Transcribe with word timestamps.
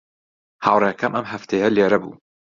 هاوڕێکەم 0.65 1.13
ئەم 1.17 1.25
هەفتەیە 1.33 1.67
لێرە 1.75 1.97
بووە. 2.03 2.15